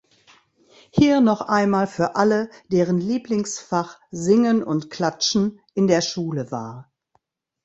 [0.89, 6.91] Hier noch einmal für alle, deren Lieblingsfach "Singen und Klatschen" in der Schule war.